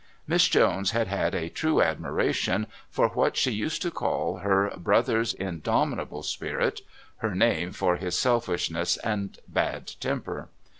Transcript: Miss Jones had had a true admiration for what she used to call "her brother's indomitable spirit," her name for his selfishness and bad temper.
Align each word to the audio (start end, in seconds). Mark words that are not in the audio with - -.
Miss 0.25 0.47
Jones 0.47 0.89
had 0.89 1.07
had 1.09 1.35
a 1.35 1.47
true 1.47 1.79
admiration 1.79 2.65
for 2.89 3.09
what 3.09 3.37
she 3.37 3.51
used 3.51 3.83
to 3.83 3.91
call 3.91 4.37
"her 4.37 4.71
brother's 4.75 5.31
indomitable 5.35 6.23
spirit," 6.23 6.81
her 7.17 7.35
name 7.35 7.71
for 7.71 7.97
his 7.97 8.17
selfishness 8.17 8.97
and 9.03 9.37
bad 9.47 9.85
temper. 9.99 10.49